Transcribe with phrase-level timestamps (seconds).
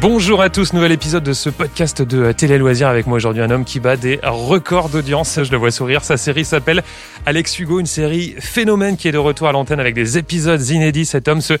[0.00, 3.50] Bonjour à tous, nouvel épisode de ce podcast de Télé Loisirs avec moi aujourd'hui un
[3.50, 6.82] homme qui bat des records d'audience, je le vois sourire, sa série s'appelle
[7.26, 11.06] Alex Hugo, une série phénomène qui est de retour à l'antenne avec des épisodes inédits,
[11.06, 11.54] cet homme, ce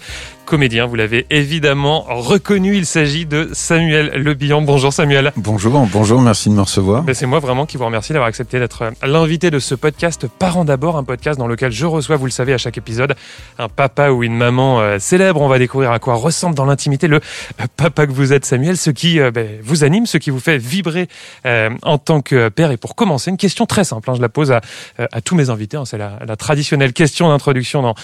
[0.44, 4.62] comédien, vous l'avez évidemment reconnu, il s'agit de Samuel Le Bihan.
[4.62, 5.32] Bonjour Samuel.
[5.36, 7.02] Bonjour, bonjour, merci de me recevoir.
[7.02, 10.64] Ben, c'est moi vraiment qui vous remercie d'avoir accepté d'être l'invité de ce podcast Parents
[10.64, 13.14] d'abord, un podcast dans lequel je reçois, vous le savez, à chaque épisode,
[13.58, 15.40] un papa ou une maman euh, célèbre.
[15.40, 18.76] On va découvrir à quoi ressemble dans l'intimité le euh, papa que vous êtes Samuel,
[18.76, 21.08] ce qui euh, ben, vous anime, ce qui vous fait vibrer
[21.44, 22.70] en tant que père.
[22.70, 24.60] Et pour commencer, une question très simple, hein, je la pose à,
[24.98, 27.94] à tous mes invités, hein, c'est la, la, traditionnelle question d'introduction dans,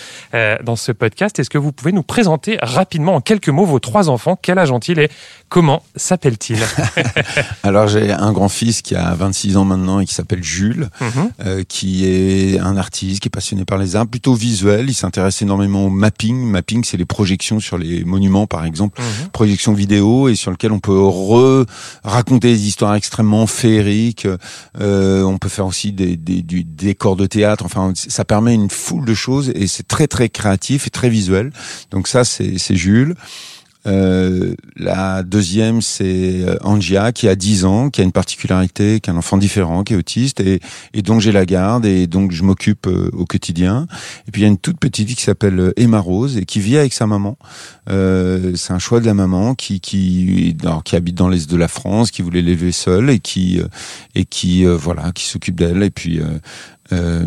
[0.62, 1.38] dans ce podcast.
[1.38, 4.38] Est-ce que vous pouvez nous présenter rapidement en quelques mots vos trois enfants?
[4.40, 5.10] Quel âge ont-ils et
[5.48, 6.58] comment s'appellent-ils?
[7.62, 11.30] Alors j'ai un grand-fils qui a 26 ans maintenant et qui s'appelle Jules, mhm.
[11.44, 14.88] euh, qui est un artiste, qui est passionné par les arts, plutôt visuel.
[14.88, 16.36] Il s'intéresse énormément au mapping.
[16.44, 19.28] Mapping, c'est les projections sur les monuments, par exemple, mhm.
[19.30, 21.64] projections vidéo et sur lequel on peut re
[22.04, 24.26] raconter des histoires extrêmement féeriques.
[24.80, 27.64] Euh, on peut faire aussi des, des, du décor de théâtre.
[27.64, 31.52] Enfin, ça permet une foule de choses et c'est très très créatif et très visuel.
[31.90, 33.14] Donc ça, c'est Jules.
[33.86, 39.10] Euh, la deuxième, c'est euh, Angia, qui a 10 ans, qui a une particularité, qui
[39.10, 40.60] est un enfant différent, qui est autiste, et,
[40.92, 43.86] et dont j'ai la garde, et donc je m'occupe euh, au quotidien.
[44.28, 46.76] Et puis il y a une toute petite qui s'appelle Emma Rose, et qui vit
[46.76, 47.38] avec sa maman.
[47.88, 51.56] Euh, c'est un choix de la maman qui qui alors, qui habite dans l'est de
[51.56, 53.60] la France, qui voulait l'élever seule, et qui
[54.14, 55.82] et qui voilà, qui s'occupe d'elle.
[55.82, 56.20] Et puis
[56.92, 57.24] euh,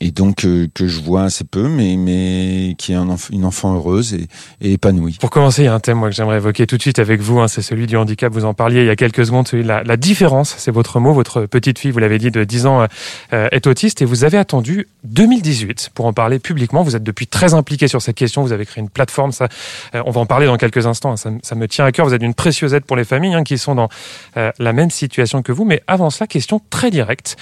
[0.00, 3.74] et donc euh, que je vois assez peu, mais mais qui est un une enfant
[3.74, 5.16] heureuse et, épanouie.
[5.20, 7.20] Pour commencer, il y a un thème moi que j'aimerais évoquer tout de suite avec
[7.20, 8.32] vous, hein, c'est celui du handicap.
[8.32, 10.54] Vous en parliez il y a quelques secondes, celui la, différence.
[10.58, 11.12] C'est votre mot.
[11.12, 12.86] Votre petite fille, vous l'avez dit, de 10 ans,
[13.32, 16.82] euh, est autiste et vous avez attendu 2018 pour en parler publiquement.
[16.82, 18.42] Vous êtes depuis très impliqué sur cette question.
[18.42, 19.32] Vous avez créé une plateforme.
[19.32, 19.48] Ça,
[19.94, 21.12] on va en parler dans quelques instants.
[21.12, 21.16] Hein.
[21.16, 22.06] Ça, ça, me tient à cœur.
[22.06, 23.88] Vous êtes une précieuse aide pour les familles hein, qui sont dans
[24.36, 25.64] la même situation que vous.
[25.64, 27.36] Mais avant cela, question très directe.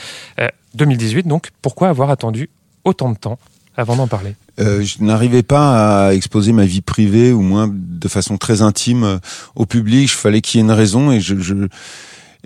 [0.77, 2.49] 2018, donc pourquoi avoir attendu
[2.85, 3.39] autant de temps
[3.77, 4.35] avant d'en parler?
[4.59, 9.05] Euh, je n'arrivais pas à exposer ma vie privée, ou moins de façon très intime,
[9.05, 9.19] euh,
[9.55, 10.09] au public.
[10.09, 11.55] Je fallait qu'il y ait une raison, et je, je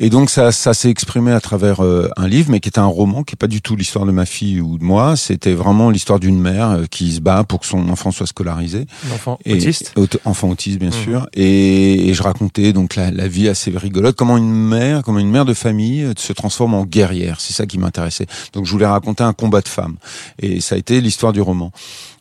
[0.03, 2.87] et donc ça, ça s'est exprimé à travers euh, un livre, mais qui était un
[2.87, 5.15] roman, qui est pas du tout l'histoire de ma fille ou de moi.
[5.15, 8.87] C'était vraiment l'histoire d'une mère euh, qui se bat pour que son enfant soit scolarisé.
[9.13, 9.95] Enfant autiste.
[10.25, 11.05] enfant autiste, bien mmh.
[11.05, 11.29] sûr.
[11.35, 15.31] Et, et, je racontais donc la, la, vie assez rigolote, comment une mère, comment une
[15.31, 17.39] mère de famille euh, se transforme en guerrière.
[17.39, 18.27] C'est ça qui m'intéressait.
[18.55, 19.97] Donc je voulais raconter un combat de femmes.
[20.41, 21.73] Et ça a été l'histoire du roman.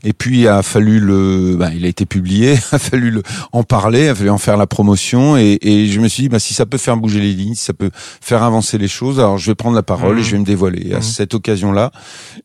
[0.04, 3.24] Et puis il a fallu le, bah, il a été publié, il a fallu le,
[3.52, 6.30] en parler, il a fallu en faire la promotion, et, et je me suis dit,
[6.30, 9.20] bah, si ça peut faire bouger les lignes, si ça peut faire avancer les choses,
[9.20, 10.90] alors je vais prendre la parole et je vais me dévoiler.
[10.90, 11.04] Et à mmh.
[11.04, 11.92] cette occasion-là,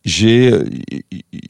[0.04, 0.53] j'ai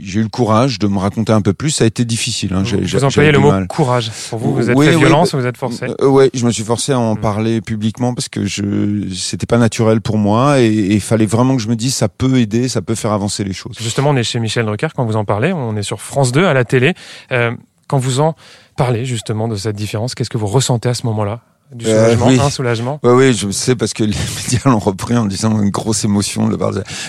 [0.00, 1.70] j'ai eu le courage de me raconter un peu plus.
[1.70, 2.52] Ça a été difficile.
[2.54, 2.62] Hein.
[2.64, 4.10] Vous, vous employez le mot courage.
[4.30, 6.50] Pour vous, vous êtes oui, fait violence ou vous êtes forcé euh, Oui, je me
[6.50, 7.20] suis forcé à en mmh.
[7.20, 11.62] parler publiquement parce que je c'était pas naturel pour moi et il fallait vraiment que
[11.62, 13.76] je me dise ça peut aider, ça peut faire avancer les choses.
[13.80, 15.52] Justement, on est chez Michel Drucker quand vous en parlez.
[15.52, 16.94] On est sur France 2 à la télé.
[17.32, 17.52] Euh,
[17.88, 18.34] quand vous en
[18.76, 21.40] parlez justement de cette différence, qu'est-ce que vous ressentez à ce moment-là
[21.72, 22.40] du euh, soulagement, oui.
[22.40, 23.00] un soulagement?
[23.02, 26.48] Oui, oui, je sais parce que les médias l'ont repris en disant une grosse émotion
[26.48, 26.58] de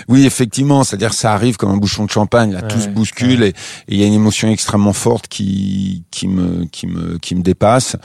[0.07, 3.53] Oui, effectivement, c'est-à-dire ça arrive comme un bouchon de champagne, là, tout se bouscule et
[3.88, 7.97] il y a une émotion extrêmement forte qui qui me qui me qui me dépasse.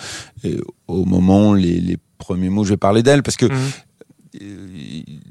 [0.45, 0.59] Et
[0.89, 3.71] au moment les, les premiers mots, je vais parler d'elle parce que mhm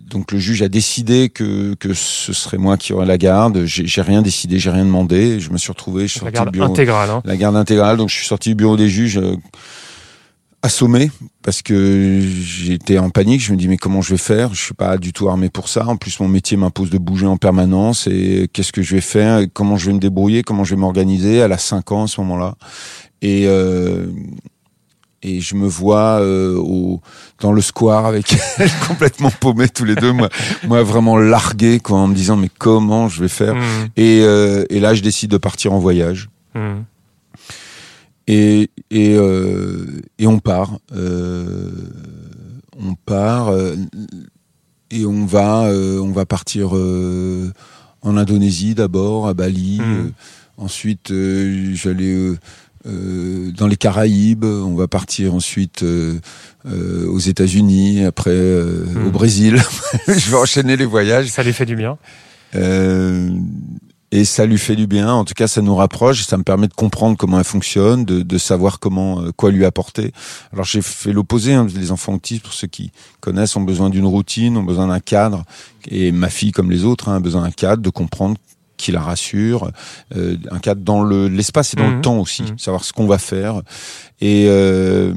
[0.09, 3.63] donc le juge a décidé que, que ce serait moi qui aurais la garde.
[3.65, 5.39] J'ai rien décidé, j'ai rien demandé.
[5.39, 6.07] Je me suis retrouvé.
[6.07, 7.09] Je suis la garde intégrale.
[7.09, 7.21] Hein.
[7.23, 7.97] La garde intégrale.
[7.97, 9.37] Donc je suis sorti du bureau des juges euh,
[10.61, 11.11] assommé
[11.43, 13.41] parce que j'étais en panique.
[13.41, 14.53] Je me dis mais comment je vais faire?
[14.53, 15.87] Je suis pas du tout armé pour ça.
[15.87, 18.05] En plus mon métier m'impose de bouger en permanence.
[18.07, 19.45] Et qu'est-ce que je vais faire?
[19.53, 20.43] Comment je vais me débrouiller?
[20.43, 21.35] Comment je vais m'organiser?
[21.35, 22.55] Elle a 5 ans à ce moment-là.
[23.21, 24.07] Et euh,
[25.21, 27.01] et je me vois euh, au,
[27.39, 30.29] dans le square avec elle complètement paumée tous les deux moi
[30.65, 33.55] moi vraiment largué quoi en me disant mais comment je vais faire?
[33.55, 33.59] Mmh.
[33.97, 36.59] et, euh, et là je décide de partir en voyage mmh.
[38.27, 39.85] et et, euh,
[40.17, 43.51] et on part on part
[44.91, 50.11] et on va on va partir en Indonésie d'abord à Bali mmh.
[50.57, 51.13] ensuite
[51.73, 52.35] j'allais
[52.85, 56.19] euh, dans les Caraïbes, on va partir ensuite euh,
[56.65, 59.11] euh, aux États-Unis, après euh, au hmm.
[59.11, 59.61] Brésil.
[60.07, 61.27] je vais enchaîner les voyages.
[61.27, 61.97] Ça les fait du bien.
[62.55, 63.29] Euh,
[64.11, 65.11] et ça lui fait du bien.
[65.11, 66.25] En tout cas, ça nous rapproche.
[66.25, 70.13] Ça me permet de comprendre comment elle fonctionne, de, de savoir comment quoi lui apporter.
[70.51, 71.53] Alors j'ai fait l'opposé.
[71.53, 71.67] Hein.
[71.75, 75.43] Les enfants autistes, pour ceux qui connaissent, ont besoin d'une routine, ont besoin d'un cadre.
[75.87, 78.37] Et ma fille, comme les autres, hein, a besoin d'un cadre, de comprendre
[78.79, 79.71] qui la rassure,
[80.15, 82.01] euh, un cadre dans le l'espace et dans le Mhm.
[82.01, 82.57] temps aussi, Mhm.
[82.57, 83.61] savoir ce qu'on va faire.
[84.21, 85.13] Et euh,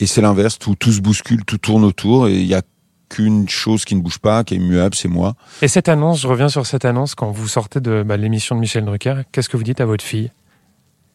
[0.00, 2.62] et c'est l'inverse, tout tout se bouscule, tout tourne autour et il y a
[3.08, 5.34] qu'une chose qui ne bouge pas, qui est immuable, c'est moi.
[5.62, 8.60] Et cette annonce, je reviens sur cette annonce, quand vous sortez de bah, l'émission de
[8.60, 10.30] Michel Drucker, qu'est-ce que vous dites à votre fille?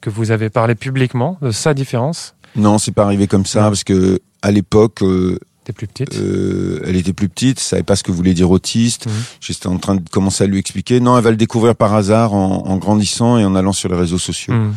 [0.01, 2.35] Que vous avez parlé publiquement de sa différence?
[2.55, 6.15] Non, c'est pas arrivé comme ça parce que à l'époque, euh, T'es plus petite?
[6.15, 9.07] Euh, elle était plus petite, savait pas ce que voulait dire autiste.
[9.07, 9.13] Mhm.
[9.41, 11.00] J'étais en train de commencer à lui expliquer.
[11.00, 13.95] Non, elle va le découvrir par hasard en, en grandissant et en allant sur les
[13.97, 14.53] réseaux sociaux.
[14.53, 14.73] Hmm.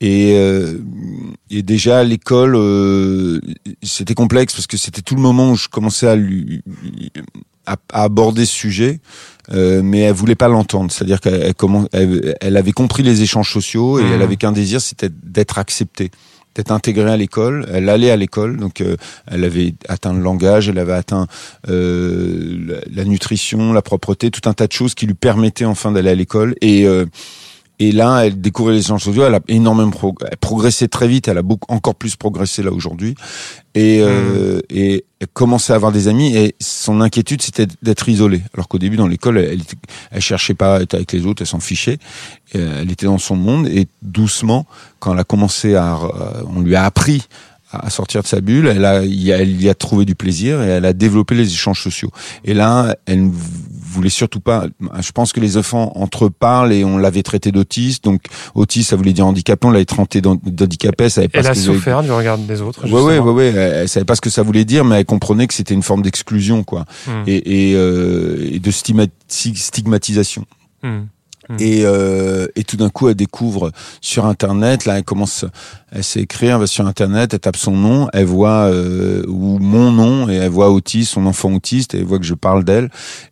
[0.00, 0.78] Et, euh,
[1.50, 3.40] et déjà à l'école, euh,
[3.82, 6.62] c'était complexe parce que c'était tout le moment où je commençais à lui
[7.64, 9.00] à, à aborder ce sujet,
[9.52, 10.92] euh, mais elle voulait pas l'entendre.
[10.92, 11.54] C'est-à-dire qu'elle
[11.92, 14.12] elle, elle, avait compris les échanges sociaux et Mhm.
[14.12, 16.10] elle avait qu'un désir, c'était d'être acceptée
[16.54, 17.66] d'être intégrée à l'école.
[17.72, 18.96] Elle allait à l'école, donc euh,
[19.26, 21.26] elle avait atteint le langage, elle avait atteint
[21.68, 26.10] euh, la, nutrition, la propreté, tout un tas de choses qui lui permettaient enfin d'aller
[26.10, 26.54] à l'école.
[26.60, 27.06] Et euh,
[27.80, 29.24] et là, elle découvrait les échanges sociaux.
[29.26, 31.26] Elle a énormément pro- elle progressé très vite.
[31.26, 33.16] Elle a beaucoup encore plus progressé là aujourd'hui.
[33.74, 36.36] Et euh, et elle commençait à avoir des amis.
[36.36, 38.42] Et son inquiétude, c'était d'être isolée.
[38.54, 39.60] Alors qu'au début, dans l'école, elle,
[40.12, 41.42] elle, cherchait pas à être avec les autres.
[41.42, 41.98] Elle s'en fichait.
[42.52, 43.66] Et, euh, elle était dans son monde.
[43.66, 44.66] Et doucement,
[45.00, 47.26] quand elle a commencé à, euh, on lui a appris
[47.72, 50.14] à sortir de sa bulle, elle a, il y a, elle y a trouvé du
[50.14, 52.12] plaisir et elle a développé les échanges sociaux.
[52.44, 53.30] Et là, elle
[53.94, 54.66] voulait surtout pas.
[55.00, 58.04] Je pense que les enfants entre eux parlent et on l'avait traité d'autiste.
[58.04, 58.22] Donc
[58.54, 59.66] autiste, ça voulait dire handicapé.
[59.66, 61.08] On l'avait traité d'han- d'handicapé.
[61.16, 62.86] Elle Elle a souffert du regard des autres.
[62.88, 63.46] Ouais, ouais, ouais, ouais.
[63.46, 66.02] Elle, savait pas ce que ça voulait dire, mais elle comprenait que c'était une forme
[66.02, 67.22] d'exclusion, quoi, Hmm.
[67.26, 70.44] et, et, euh, et de stigma- stigmatisation.
[70.82, 71.02] Hmm.
[71.48, 71.56] Mm.
[71.60, 73.70] Et, euh, et tout d'un coup, elle découvre
[74.00, 75.44] sur Internet, là, elle commence,
[75.92, 79.58] elle sait écrire, elle va sur Internet, elle tape son nom, elle voit euh, ou
[79.58, 82.64] mon nom et elle voit autiste, son enfant autiste, et elle voit que je parle
[82.64, 82.90] d'elle.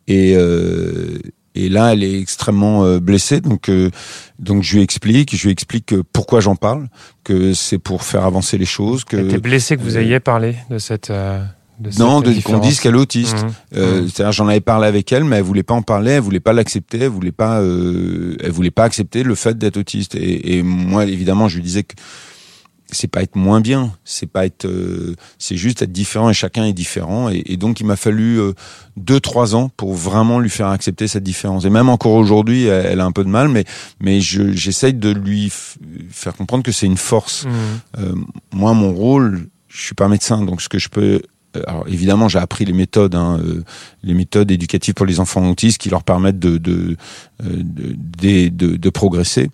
[0.08, 1.18] Et euh,
[1.54, 3.90] et là, elle est extrêmement euh, blessée, donc euh,
[4.38, 6.88] donc je lui explique, je lui explique que pourquoi j'en parle,
[7.24, 10.18] que c'est pour faire avancer les choses, que Elle était blessée que vous euh, ayez
[10.18, 11.10] parlé de cette.
[11.10, 11.44] euh,
[11.90, 13.42] de non, de- qu'on dise qu'elle est autiste.
[13.42, 13.50] Mhm.
[13.76, 14.08] Euh.
[14.08, 16.52] C'est-à-dire, j'en avais parlé avec elle, mais elle voulait pas en parler, elle voulait pas
[16.52, 20.14] l'accepter, elle voulait pas, euh, elle voulait pas accepter le fait d'être autiste.
[20.14, 21.94] Et, et moi, évidemment, je lui disais que
[22.94, 26.64] c'est pas être moins bien, c'est pas être, euh, c'est juste être différent et chacun
[26.66, 27.30] est différent.
[27.30, 28.52] Et, et donc, il m'a fallu euh,
[28.98, 31.64] deux, trois ans pour vraiment lui faire accepter cette différence.
[31.64, 33.64] Et même encore aujourd'hui, elle, elle a un peu de mal, mais
[34.00, 35.76] mais je- j'essaye de lui f-
[36.10, 37.46] faire comprendre que c'est une force.
[37.98, 38.12] Euh,
[38.52, 41.22] moi, mon rôle, je suis pas médecin, donc ce que je peux
[41.66, 43.62] alors évidemment, j'ai appris les méthodes, hein, euh,
[44.02, 46.96] les méthodes éducatives pour les enfants autistes qui leur permettent de de
[47.44, 49.50] euh, de, de, de- progresser.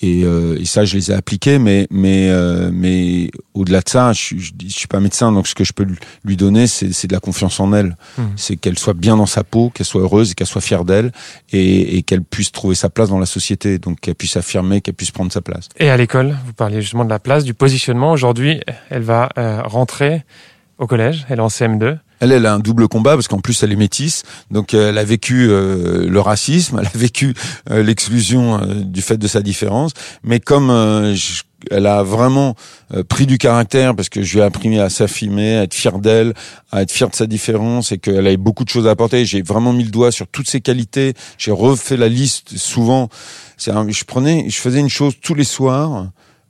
[0.00, 4.12] Et, euh, et ça, je les ai appliqués, mais mais euh, mais au-delà de ça,
[4.12, 5.84] je, suis- je, je suis pas médecin, donc ce que je peux
[6.24, 7.96] lui- donner, c'est c'est de la confiance en elle.
[8.16, 8.30] Mhm.
[8.36, 11.10] C'est qu'elle soit bien dans sa peau, qu'elle soit heureuse et qu'elle soit fière d'elle,
[11.50, 14.94] et, et qu'elle puisse trouver sa place dans la société, donc qu'elle puisse affirmer, qu'elle
[14.94, 15.68] puisse prendre sa place.
[15.80, 18.12] Et à l'école, vous parliez justement de la place, du positionnement.
[18.12, 18.60] Aujourd'hui,
[18.90, 20.22] elle va euh, rentrer
[20.78, 21.26] au collège.
[21.28, 21.98] Elle est en CM2.
[22.20, 24.98] Elle, elle a un double combat parce qu'en plus elle est métisse, donc euh, elle
[24.98, 27.32] a vécu euh, le racisme, elle a vécu
[27.70, 29.92] euh, l'exclusion euh, du fait de sa différence,
[30.24, 32.54] mais comme euh, je- elle a vraiment
[32.94, 35.98] euh, pris du caractère parce que je lui ai appris à s'affirmer, à être fière
[36.00, 36.34] d'elle,
[36.72, 39.24] à être fière de sa différence et qu'elle avait beaucoup de choses à apporter.
[39.24, 41.14] J'ai vraiment mis le doigt sur toutes ses qualités.
[41.36, 43.08] J'ai refait la liste souvent.
[43.68, 46.06] Un- je prenais, je faisais une chose tous les soirs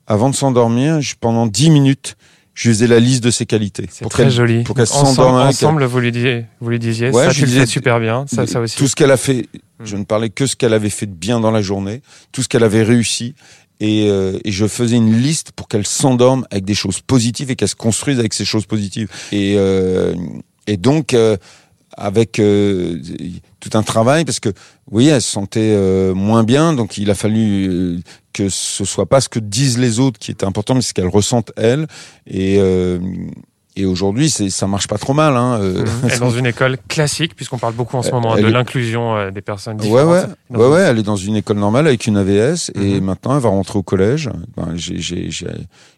[0.06, 0.98] avant de s'endormir.
[1.20, 2.16] Pendant dix minutes,
[2.60, 3.84] je faisais la liste de ses qualités.
[3.88, 4.62] C'est Pour très qu'elle- joli.
[4.64, 7.46] pour qu'elle s'endorme ensemble vous lui disiez, vous lui disiez Ouais, ça je tu le
[7.46, 8.76] disais- fais super bien, ça, ça aussi.
[8.76, 9.46] Tout ce qu'elle a fait,
[9.80, 9.84] Mm.
[9.84, 12.48] je ne parlais que ce qu'elle avait fait de bien dans la journée, tout ce
[12.48, 13.34] qu'elle avait réussi,
[13.78, 17.54] et, euh, et je faisais une liste pour qu'elle s'endorme avec des choses positives et
[17.54, 19.08] qu'elle se construise avec ces choses positives.
[19.30, 20.14] Et, euh,
[20.66, 21.36] et donc, euh,
[21.98, 22.98] avec euh,
[23.60, 24.50] tout un travail, parce que
[24.90, 27.98] oui, elle se sentait euh, moins bien, donc il a fallu euh,
[28.32, 31.08] que ce soit pas ce que disent les autres qui était important, mais ce qu'elle
[31.08, 31.86] ressente elle.
[32.26, 32.98] Et, euh,
[33.76, 35.36] et aujourd'hui, c'est ça marche pas trop mal.
[35.36, 35.88] Hein, euh, Mhm.
[36.04, 38.48] Elle est dans une école classique, puisqu'on parle beaucoup en ce moment hein, Elle de
[38.48, 40.08] est- l'inclusion euh, des personnes Ouais, différentes.
[40.50, 43.04] ouais, ouais, une- ouais, elle est dans une école normale avec une AVS et Mhm.
[43.04, 44.30] maintenant elle va rentrer au collège.
[44.56, 45.46] Ben, j'ai, j'ai, j'ai,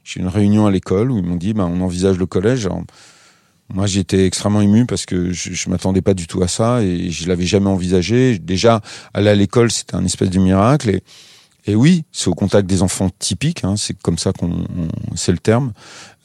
[0.04, 2.66] j'ai une réunion à l'école où ils m'ont dit, ben, on envisage le collège.
[2.66, 2.82] Alors,
[3.72, 7.10] moi, j'étais extrêmement ému parce que je, je m'attendais pas du tout à ça et
[7.10, 8.38] je l'avais jamais envisagé.
[8.38, 8.80] Déjà,
[9.14, 11.02] aller à l'école, c'était un espèce de miracle et,
[11.66, 15.32] et oui, c'est au contact des enfants typiques, hein, c'est comme ça qu'on, on- c'est
[15.32, 15.72] le terme.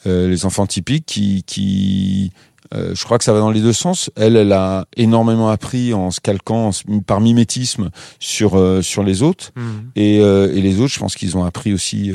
[0.05, 2.31] les enfants typiques qui, qui
[2.73, 4.09] je crois que ça va dans les deux sens.
[4.15, 6.71] Elle, elle a énormément appris en se calquant
[7.07, 9.61] par mimétisme sur sur les autres, mmh.
[9.95, 12.11] et, et, les autres, je pense qu'ils ont appris aussi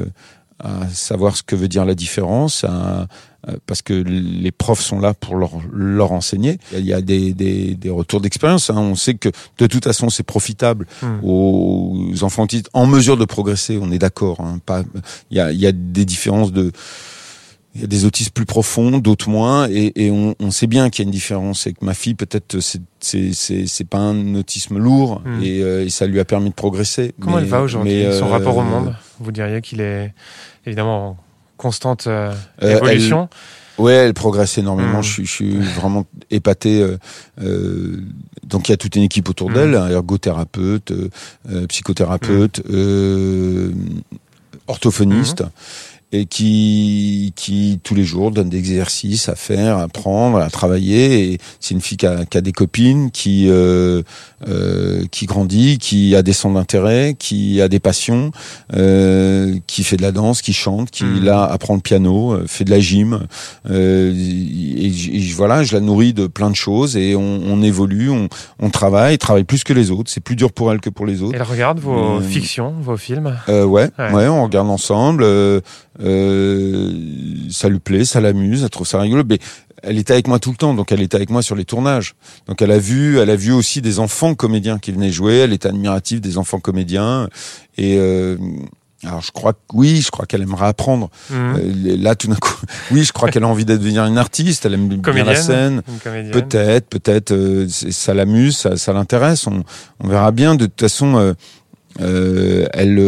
[0.62, 3.06] à savoir ce que veut dire la différence, à,
[3.48, 6.58] euh, parce que les profs sont là pour leur, leur enseigner.
[6.72, 8.68] Il y a des, des, des retours d'expérience.
[8.68, 8.76] Hein.
[8.76, 11.20] On sait que de toute façon c'est profitable hmm.
[11.22, 13.78] aux enfants en mesure de progresser.
[13.80, 14.40] On est d'accord.
[14.40, 14.58] Hein.
[14.66, 14.82] Pas,
[15.30, 16.72] il y a, il y a des différences de
[17.74, 20.90] il y a des autismes plus profonds, d'autres moins, et, et on, on, sait bien
[20.90, 21.68] qu'il y a une différence.
[21.68, 25.42] Et que ma fille, peut-être, c'est pas un autisme lourd, hmm.
[25.42, 27.14] et, euh, et, ça lui a permis de progresser.
[27.20, 28.96] Comment elle va aujourd'hui Son euh, rapport au monde?
[29.20, 30.12] Vous diriez qu'il est
[30.66, 31.16] évidemment
[31.56, 33.28] constante euh, évolution?
[33.78, 34.98] Oui, ouais, elle progresse énormément.
[34.98, 35.04] Hmm.
[35.04, 36.84] Je, je, suis vraiment épaté.
[37.38, 39.54] Donc il y a toute une équipe autour hmm.
[39.54, 40.92] d'elle, ergothérapeute,
[41.68, 42.62] psychothérapeute,
[44.66, 45.44] orthophoniste
[46.12, 51.32] et qui, qui tous les jours donne des exercices à faire, à apprendre, à travailler.
[51.32, 54.02] Et c'est une fille qui a, qui a, des copines, qui euh,
[54.48, 58.32] euh, qui grandit, qui a des centres d'intérêt, qui a des passions,
[58.74, 61.24] euh, qui fait de la danse, qui chante, qui mmh.
[61.24, 63.26] là apprend le piano, euh, fait de la gym.
[63.70, 68.10] Euh, et, et, voilà, je la nourris de plein de choses et on, on évolue,
[68.10, 70.10] on, on, travaille, travaille plus que les autres.
[70.10, 71.34] C'est plus dur pour elle que pour les autres.
[71.34, 73.36] Elle regarde vos fictions, vos films?
[73.46, 75.24] Ouais, ouais, ouais, on regarde ensemble.
[76.02, 76.92] Euh,
[77.50, 79.22] ça lui plaît, ça l'amuse, elle trouve ça rigolo.
[79.28, 79.38] Mais
[79.82, 82.14] elle était avec moi tout le temps, donc elle était avec moi sur les tournages.
[82.46, 85.38] Donc elle a vu, elle a vu aussi des enfants comédiens qui venaient jouer.
[85.38, 87.28] Elle était admirative des enfants comédiens.
[87.76, 88.36] Et euh,
[89.04, 91.10] alors je crois que oui, je crois qu'elle aimerait apprendre.
[91.30, 91.34] Mmh.
[91.34, 92.54] Euh, là tout d'un coup,
[92.90, 94.66] oui, je crois qu'elle a envie de devenir une artiste.
[94.66, 95.82] Elle aime bien la scène.
[96.32, 97.32] Peut-être, peut-être.
[97.32, 99.46] Euh, ça l'amuse, ça, ça l'intéresse.
[99.46, 99.64] On,
[100.00, 100.54] on, verra bien.
[100.54, 101.34] De toute façon,
[102.00, 102.98] euh, elle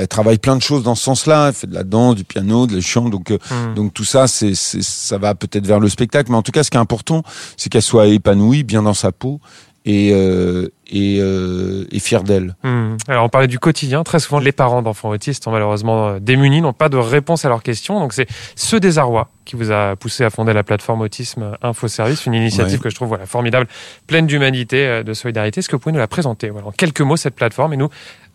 [0.00, 1.48] elle travaille plein de choses dans ce sens-là.
[1.48, 3.08] Elle fait de la danse, du piano, de la chant.
[3.08, 3.74] Donc, euh, hmm.
[3.74, 6.30] donc tout ça, c'est, ça va peut-être vers le spectacle.
[6.30, 7.22] Mais en tout cas, ce qui est important,
[7.56, 9.40] c'est qu'elle soit épanouie, bien dans sa peau
[9.84, 12.54] et, euh, et, euh, et fière d'elle.
[12.62, 12.96] Hmm.
[13.08, 14.04] Alors on parlait du quotidien.
[14.04, 17.62] Très souvent, les parents d'enfants autistes sont malheureusement démunis, n'ont pas de réponse à leurs
[17.62, 18.00] questions.
[18.00, 18.26] Donc c'est
[18.56, 22.78] ce désarroi qui vous a poussé à fonder la plateforme Autisme Info Service, une initiative
[22.78, 23.68] que je trouve voilà, formidable,
[24.06, 25.60] pleine d'humanité, de solidarité.
[25.60, 27.88] Est-ce que vous pouvez nous la présenter voilà, en quelques mots cette plateforme et nous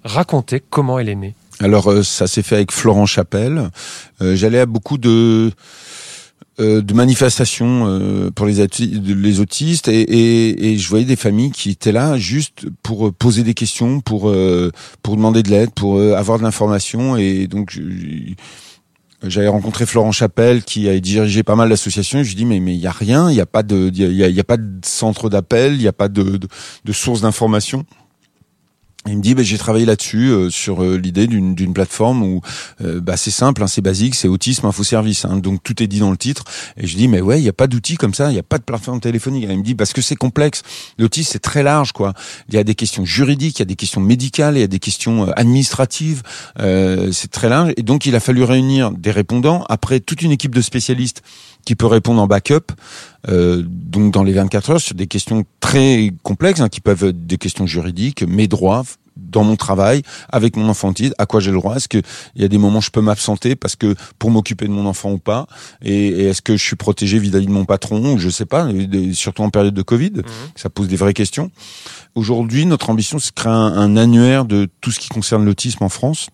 [0.03, 1.36] raconter comment elle est née?
[1.59, 3.69] Alors euh, ça s'est fait avec Florent Chapelle.
[4.21, 5.51] Euh, j'allais à beaucoup de
[6.59, 8.00] euh, de manifestations
[8.33, 8.62] pour les,
[9.39, 14.00] autistes et, et, je voyais des familles qui étaient là juste pour poser des questions,
[14.00, 14.33] pour
[15.03, 17.77] pour demander de l'aide, pour avoir de l'information et donc
[19.24, 22.24] j'avais rencontré Florent Chapelle qui a dirigé pas mal d'associations.
[22.24, 24.13] Je lui dis mais mais il y a rien, il y a pas de il
[24.13, 26.39] y a, pas de centre d'appel, il y a pas de,
[26.85, 27.85] de source d'information.
[29.07, 32.41] Il me dit, bah, j'ai travaillé là-dessus euh, sur euh, l'idée d'une, d'une plateforme où
[32.81, 35.85] euh, bah, c'est simple, hein, c'est basique, c'est autisme info service, hein, donc tout est
[35.85, 36.43] dit dans le titre.
[36.75, 38.43] Et je dis, mais ouais, il y a pas d'outils comme ça, il y a
[38.43, 39.45] pas de plateforme téléphonique.
[39.47, 40.63] il me dit, parce que c'est complexe.
[40.97, 42.13] L'autisme c'est très large, quoi.
[42.50, 44.67] Il y a des questions juridiques, il y a des questions médicales, il y a
[44.67, 46.24] des questions administratives.
[46.57, 47.74] c'est très large.
[47.77, 51.21] Et donc il a fallu réunir des répondants après toute une équipe de spécialistes
[51.65, 52.72] qui peut répondre en backup,
[53.27, 57.25] euh, donc dans les 24 heures sur des questions très complexes, hein, qui peuvent être
[57.25, 58.84] des questions juridiques, mes droits
[59.15, 62.03] dans mon travail, avec mon enfant à quoi j'ai le droit, est-ce qu'il
[62.36, 65.12] y a des moments où je peux m'absenter parce que pour m'occuper de mon enfant
[65.12, 65.48] ou pas,
[65.81, 68.67] et, est-ce que je suis protégé vis-à-vis de mon patron, ou je sais pas,
[69.13, 70.24] surtout en période de Covid, mmh.
[70.55, 71.50] ça pose des vraies questions.
[72.13, 75.89] Aujourd'hui, notre ambition, c'est de créer un annuaire de tout ce qui concerne l'autisme en
[75.89, 76.27] France,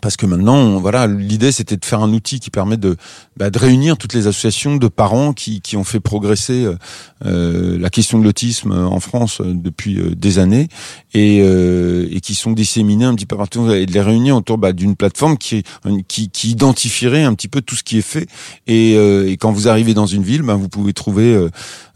[0.00, 2.96] parce que maintenant, voilà, l'idée c'était de faire un outil qui permet de,
[3.36, 6.76] bah, de réunir toutes les associations de parents qui, qui ont fait progresser euh,
[7.24, 10.68] euh la question de l'autisme en France euh, depuis euh, des années
[11.14, 14.72] et, et qui sont disséminées un petit peu partout et de les réunir autour bah,
[14.72, 15.62] d'une plateforme qui,
[16.08, 18.26] qui, qui identifierait un petit peu tout ce qui est fait
[18.66, 21.48] et, et quand vous arrivez dans une ville, bah, vous pouvez trouver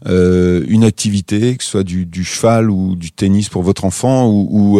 [0.05, 4.79] une activité, que ce soit du, du, cheval ou du tennis pour votre enfant ou,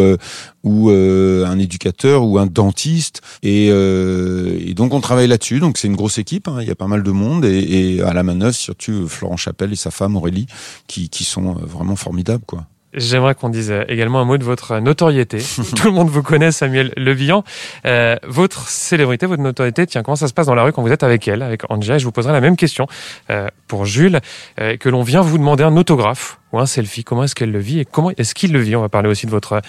[0.62, 5.96] ou un éducateur ou un dentiste et, et donc on travaille là-dessus donc c'est une
[5.96, 6.58] grosse équipe Hein.
[6.60, 9.76] il y a pas mal de monde et, à la manœuvre, surtout Florent Chapelle et
[9.76, 10.46] sa femme Aurélie,
[10.86, 12.66] qui, qui sont euh, vraiment formidables, quoi.
[12.92, 15.38] J'aimerais qu'on dise également un mot de votre notoriété.
[15.76, 17.44] Tout le monde vous connaît, Samuel Levillan.
[17.86, 20.90] Euh, votre célébrité, votre notoriété, tiens, comment ça se passe dans la rue quand vous
[20.90, 22.88] êtes avec elle, avec Anja Je vous poserai la même question
[23.30, 24.18] euh, pour Jules,
[24.58, 27.58] euh, que l'on vient vous demander un autographe ou un selfie Comment est-ce qu'elle le
[27.58, 28.76] vit et comment est-ce qu'il le vit?
[28.76, 29.60] On va parler aussi de votre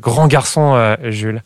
[0.00, 1.42] grand garçon, Jules.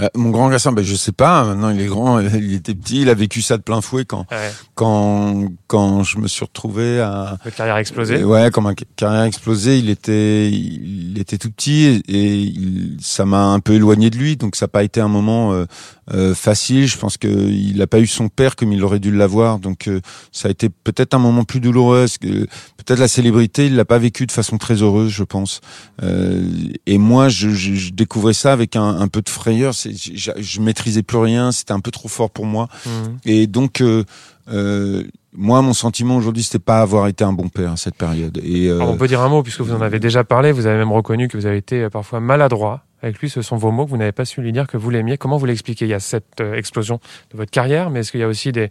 [0.00, 1.44] Euh, mon grand garçon, ben je sais pas.
[1.44, 4.26] Maintenant, il est grand, il était petit, il a vécu ça de plein fouet quand
[4.74, 8.24] quand quand je me suis retrouvé à Votre carrière explosée.
[8.24, 12.52] Ouais, quand ma carrière explosé, il était il était tout petit et,
[13.00, 15.64] ça m'a un peu éloigné de lui, donc ça n'a pas été un moment euh,
[16.12, 16.86] euh, facile.
[16.86, 19.88] Je pense qu'il n'a pas eu son père comme il aurait dû l'avoir, donc
[20.32, 22.06] ça a été peut-être un moment plus douloureux.
[22.20, 25.60] Peut-être la célébrité, il l'a pas vécu de façon très heureuse, je pense.
[26.02, 30.60] et moi, je, je, je découvrais ça avec un, un peu de frayeur je, je
[30.60, 32.68] maîtrisais plus rien, c'était un peu trop fort pour moi.
[32.84, 32.90] Mmh.
[33.24, 34.04] Et donc, euh,
[34.48, 38.40] euh, moi, mon sentiment aujourd'hui, c'était pas avoir été un bon père à cette période.
[38.42, 40.52] Et euh, on peut dire un mot puisque vous en avez déjà parlé.
[40.52, 43.28] Vous avez même reconnu que vous avez été parfois maladroit avec lui.
[43.28, 45.18] Ce sont vos mots que vous n'avez pas su lui dire que vous l'aimiez.
[45.18, 45.84] Comment vous l'expliquez?
[45.84, 47.00] Il y a cette explosion
[47.32, 48.70] de votre carrière, mais est-ce qu'il y a aussi des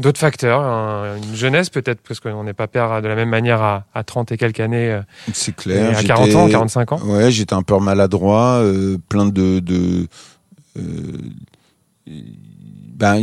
[0.00, 3.84] d'autres facteurs, une jeunesse peut-être, parce qu'on n'est pas père de la même manière à,
[3.94, 5.00] à 30 et quelques années.
[5.32, 5.96] C'est clair.
[5.96, 7.00] À 40 ans, 45 ans.
[7.04, 9.60] Ouais, j'étais un peu maladroit, euh, plein de.
[9.60, 10.06] de
[10.78, 10.82] euh,
[12.06, 13.22] ben,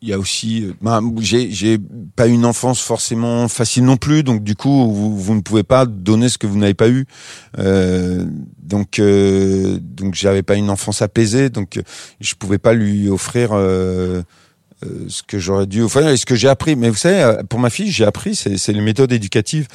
[0.00, 1.78] il y a aussi, ben, j'ai, j'ai
[2.14, 5.86] pas une enfance forcément facile non plus, donc du coup, vous, vous ne pouvez pas
[5.86, 7.06] donner ce que vous n'avez pas eu.
[7.58, 8.24] Euh,
[8.62, 11.80] donc, euh, donc, j'avais pas une enfance apaisée, donc
[12.20, 13.50] je pouvais pas lui offrir.
[13.52, 14.22] Euh,
[14.84, 16.76] euh, ce que j'aurais dû, enfin, ce que j'ai appris.
[16.76, 19.66] Mais vous savez, euh, pour ma fille, j'ai appris, c'est les méthodes éducatives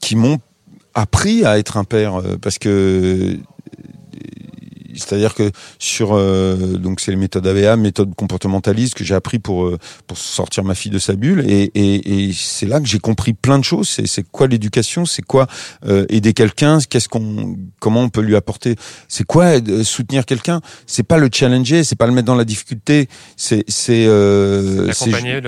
[0.00, 0.38] qui m'ont
[0.94, 3.36] appris à être un père, euh, parce que
[4.94, 9.66] c'est-à-dire que sur euh, donc c'est les méthodes AVA, méthodes comportementalistes que j'ai appris pour
[9.66, 11.44] euh, pour sortir ma fille de sa bulle.
[11.48, 13.88] Et, et, et c'est là que j'ai compris plein de choses.
[13.88, 15.46] C'est c'est quoi l'éducation, c'est quoi
[15.86, 18.76] euh, aider quelqu'un, qu'est-ce qu'on comment on peut lui apporter,
[19.08, 20.60] c'est quoi soutenir quelqu'un?
[20.86, 24.06] C'est pas le challenger, c'est pas le mettre dans la difficulté, c'est c'est
[24.92, 25.40] c'est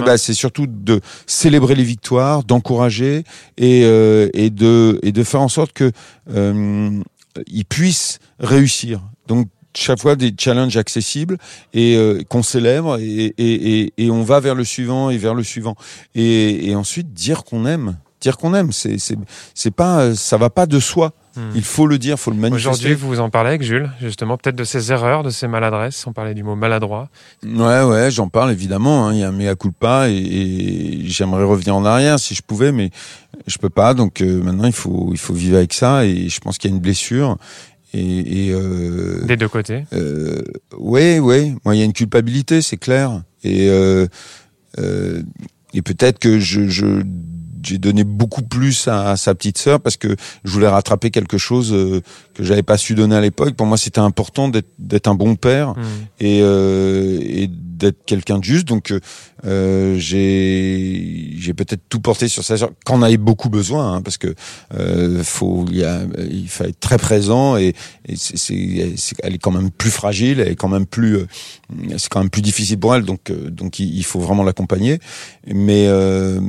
[0.00, 3.24] bah, c'est surtout de célébrer les victoires, d'encourager
[3.58, 5.92] et et de et de faire en sorte que
[7.46, 9.00] ils puissent réussir.
[9.26, 11.38] Donc chaque fois des challenges accessibles
[11.72, 15.42] et euh, qu'on célèbre et, et, et, on va vers le suivant et vers le
[15.42, 15.76] suivant
[16.14, 19.16] et, et ensuite dire qu'on aime dire qu'on aime c'est c'est
[19.54, 21.50] c'est pas ça va pas de soi hmm.
[21.54, 24.56] il faut le dire faut le manifester aujourd'hui vous en parlez avec Jules justement peut-être
[24.56, 27.08] de ses erreurs de ses maladresses on parlait du mot maladroit
[27.44, 29.12] ouais ouais j'en parle évidemment hein.
[29.14, 32.72] il y a un mea culpa et, et j'aimerais revenir en arrière si je pouvais
[32.72, 32.90] mais
[33.46, 36.40] je peux pas donc euh, maintenant il faut il faut vivre avec ça et je
[36.40, 37.36] pense qu'il y a une blessure
[37.94, 39.84] et, et euh, des deux côtés.
[39.92, 40.42] Euh,
[40.76, 41.54] oui, oui.
[41.64, 43.22] Moi, il y a une culpabilité, c'est clair.
[43.44, 44.06] Et euh,
[44.78, 45.22] euh,
[45.74, 47.02] et peut-être que je, je
[47.68, 51.72] j'ai donné beaucoup plus à, sa petite sœur parce que je voulais rattraper quelque chose
[51.72, 52.00] euh,
[52.34, 53.54] que j'avais pas su donner à l'époque.
[53.54, 55.82] Pour moi, c'était important d'être un bon père mmh.
[56.20, 58.66] et, euh, et d'être quelqu'un de juste.
[58.66, 58.92] Donc,
[59.44, 64.18] euh, j'ai j'ai peut-être tout porté sur sa sœur, qu'en avait beaucoup besoin, hein, parce
[64.18, 64.34] que
[64.74, 67.74] euh, faut il, y a, il faut être très présent et,
[68.06, 71.26] et c'est elle est quand même plus fragile, elle est quand même plus euh,
[71.96, 73.04] c'est quand même plus difficile pour elle.
[73.04, 74.98] Donc euh, donc il, faut vraiment l'accompagner.
[75.46, 76.40] Mais euh,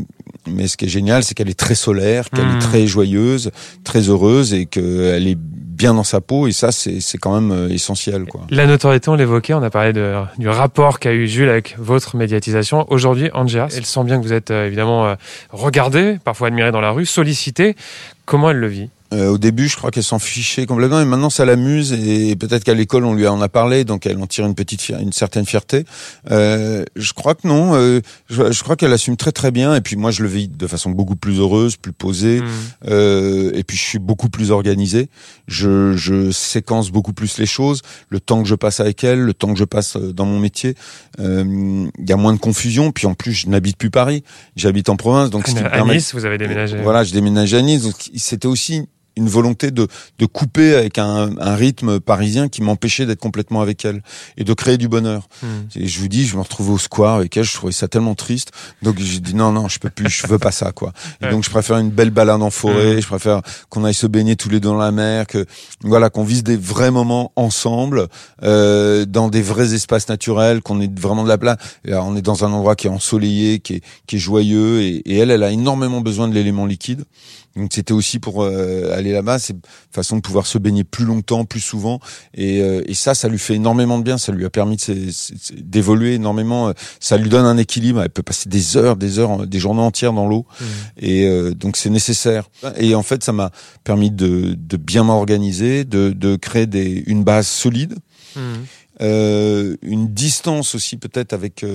[0.52, 2.60] mais ce qui est génial, c'est qu'elle est très solaire, qu'elle est mmh.
[2.60, 3.52] très joyeuse,
[3.84, 5.38] très heureuse et qu'elle est
[5.80, 8.42] bien dans sa peau et ça c'est quand même euh, essentiel quoi.
[8.50, 12.18] La notoriété on l'évoquait, on a parlé de, du rapport qu'a eu Jules avec votre
[12.18, 12.86] médiatisation.
[12.90, 15.16] Aujourd'hui Angela, elle sent bien que vous êtes euh, évidemment euh,
[15.52, 17.78] regardé, parfois admiré dans la rue, sollicité.
[18.26, 18.90] Comment elle le vit?
[19.14, 21.94] Euh, au début, je crois qu'elle s'en fichait complètement, et maintenant ça l'amuse.
[21.94, 24.90] Et peut-être qu'à l'école, on lui en a parlé, donc elle en tire une petite,
[24.90, 25.86] une certaine fierté.
[26.30, 27.74] Euh, je crois que non.
[27.74, 29.76] Euh, je, je, crois qu'elle assume très très bien.
[29.76, 32.42] Et puis moi, je le vis de façon beaucoup plus heureuse, plus posée.
[32.42, 32.46] Mmh.
[32.88, 35.10] Euh, et puis je suis beaucoup plus organisé.
[35.48, 37.82] Je, je, séquence beaucoup plus les choses.
[38.10, 40.40] Le temps que je passe avec elle, le temps que je passe euh, dans mon
[40.40, 40.76] métier,
[41.18, 42.92] il y a moins de confusion.
[42.92, 44.24] Puis en plus, je n'habite plus Paris.
[44.56, 45.48] J'habite en province, donc.
[45.72, 46.78] À Nice, vous avez déménagé.
[46.82, 47.84] Voilà, je déménage à Nice.
[47.84, 48.88] Donc c'était aussi
[49.20, 53.86] une volonté de, de couper avec un, un rythme parisien qui m'empêchait d'être complètement avec
[53.86, 54.02] elle
[54.38, 55.28] et de créer du bonheur.
[55.44, 55.68] Hmm.
[55.76, 58.16] Et je vous dis, je me retrouvais au square avec elle, je trouvais ça tellement
[58.16, 58.52] triste.
[58.82, 60.94] Donc j'ai dit non, non, je peux plus, je veux pas ça, quoi.
[61.22, 63.02] Et donc je préfère une belle balade en forêt, hmm.
[63.02, 65.46] je préfère qu'on aille se baigner tous les deux dans la mer, que
[65.82, 68.08] voilà, qu'on vise des vrais moments ensemble,
[68.44, 71.58] euh, dans des vrais espaces naturels, qu'on ait vraiment de la place.
[71.86, 75.18] on est dans un endroit qui est ensoleillé, qui est, qui est joyeux, et, et
[75.18, 77.04] elle, elle a énormément besoin de l'élément liquide.
[77.56, 79.56] Donc c'était aussi pour euh, aller là-bas, c'est
[79.92, 82.00] façon de pouvoir se baigner plus longtemps, plus souvent,
[82.34, 84.18] et, euh, et ça, ça lui fait énormément de bien.
[84.18, 84.78] Ça lui a permis
[85.58, 86.72] d'évoluer énormément.
[87.00, 88.02] Ça lui donne un équilibre.
[88.02, 90.66] Elle peut passer des heures, des heures, des journées entières dans l'eau, mmh.
[91.00, 92.50] et euh, donc c'est nécessaire.
[92.78, 93.52] Et en fait, ça m'a
[93.84, 97.96] permis de, de bien m'organiser, de, de créer des, une base solide,
[98.36, 98.40] mmh.
[99.02, 101.66] une distance aussi peut-être avec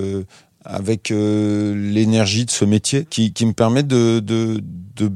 [0.65, 4.63] avec l'énergie de ce métier qui, qui me permet de, de,
[4.97, 5.11] de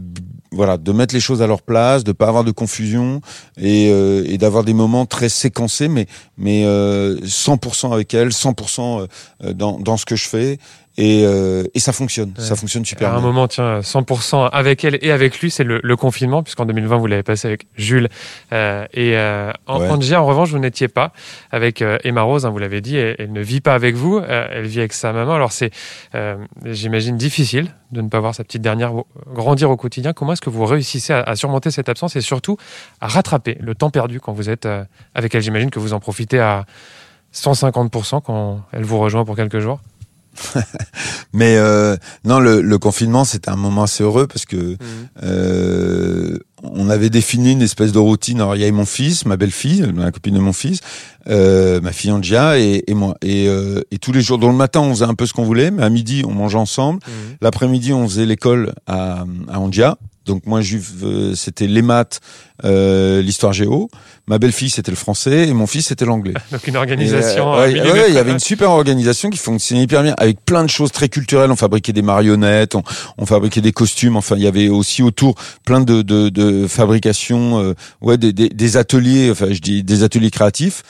[0.50, 3.20] voilà, de mettre les choses à leur place, de pas avoir de confusion
[3.58, 6.06] et, euh, et d'avoir des moments très séquencés, mais
[6.37, 9.06] mais euh, 100% avec elle, 100%
[9.42, 10.58] euh, dans dans ce que je fais
[10.98, 14.98] et, euh, et ça fonctionne, ça fonctionne super à un moment, tiens, 100% avec elle
[15.00, 18.08] et avec lui, c'est le, le, confinement, puisqu'en 2020, vous l'avez passé avec Jules.
[18.52, 19.88] Euh, et euh, en, ouais.
[19.90, 21.12] en, en revanche, vous n'étiez pas
[21.52, 24.18] avec euh, Emma Rose, hein, vous l'avez dit, elle, elle, ne vit pas avec vous,
[24.18, 25.34] euh, elle vit avec sa maman.
[25.34, 25.70] Alors c'est,
[26.16, 28.92] euh, j'imagine, difficile de ne pas voir sa petite dernière
[29.32, 30.12] grandir au quotidien.
[30.12, 32.56] Comment est-ce que vous réussissez à, à, surmonter cette absence et surtout
[33.00, 34.66] à rattraper le temps perdu quand vous êtes
[35.14, 35.42] avec elle?
[35.42, 36.66] J'imagine que vous en profitez à
[37.32, 39.80] 150% quand elle vous rejoint pour quelques jours
[41.33, 44.79] mais euh, non, le, le confinement c'était un moment assez heureux parce que mmh.
[45.25, 48.41] euh, on avait défini une espèce de routine.
[48.41, 50.81] Alors il y avait mon fils, ma belle-fille, la copine de mon fils,
[51.29, 53.17] euh, ma fille Angia et, et moi.
[53.23, 55.45] Et, euh, et, tous les jours, dans le matin, on faisait un peu ce qu'on
[55.45, 57.01] voulait, mais à midi, on mangeait ensemble.
[57.07, 57.11] Mmh.
[57.43, 59.99] L'après-midi, on faisait l'école à, à Angia.
[60.29, 62.21] Donc moi, euh, c'était les maths,
[62.64, 63.88] euh, l'histoire géo.
[64.27, 66.35] Ma belle-fille, c'était le français et mon fils, c'était l'anglais.
[66.53, 67.55] Donc une organisation.
[67.55, 70.62] Euh, ouais, ouais, il y avait une super organisation qui fonctionnait hyper bien, avec plein
[70.64, 71.51] de choses très culturelles.
[71.51, 72.83] On fabriquait des marionnettes, on,
[73.17, 74.17] on fabriquait des costumes.
[74.17, 78.51] Enfin, il y avait aussi autour plein de, de, de fabrications, euh, ouais, des, des,
[78.51, 79.31] des, ateliers.
[79.31, 80.83] Enfin, je dis des ateliers créatifs.